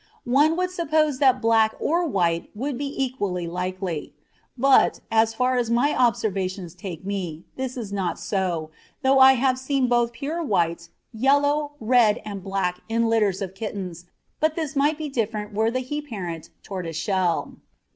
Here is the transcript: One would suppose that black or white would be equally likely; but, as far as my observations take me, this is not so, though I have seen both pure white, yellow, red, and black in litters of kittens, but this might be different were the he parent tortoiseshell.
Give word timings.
One 0.25 0.57
would 0.57 0.71
suppose 0.71 1.19
that 1.19 1.43
black 1.43 1.75
or 1.79 2.07
white 2.07 2.49
would 2.55 2.75
be 2.75 2.87
equally 2.87 3.45
likely; 3.45 4.15
but, 4.57 4.99
as 5.11 5.35
far 5.35 5.57
as 5.57 5.69
my 5.69 5.95
observations 5.95 6.73
take 6.73 7.05
me, 7.05 7.45
this 7.55 7.77
is 7.77 7.93
not 7.93 8.17
so, 8.17 8.71
though 9.03 9.19
I 9.19 9.33
have 9.33 9.59
seen 9.59 9.87
both 9.87 10.11
pure 10.11 10.41
white, 10.41 10.89
yellow, 11.13 11.73
red, 11.79 12.19
and 12.25 12.41
black 12.41 12.79
in 12.89 13.09
litters 13.09 13.43
of 13.43 13.53
kittens, 13.53 14.05
but 14.39 14.55
this 14.55 14.75
might 14.75 14.97
be 14.97 15.07
different 15.07 15.53
were 15.53 15.69
the 15.69 15.81
he 15.81 16.01
parent 16.01 16.49
tortoiseshell. 16.63 17.57